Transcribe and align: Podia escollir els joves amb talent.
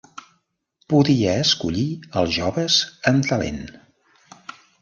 Podia 0.93 1.35
escollir 1.41 1.85
els 2.23 2.33
joves 2.39 2.81
amb 3.13 3.31
talent. 3.33 3.63